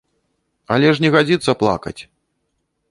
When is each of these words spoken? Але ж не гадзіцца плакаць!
Але 0.75 0.89
ж 0.95 1.03
не 1.05 1.09
гадзіцца 1.17 1.57
плакаць! 1.61 1.99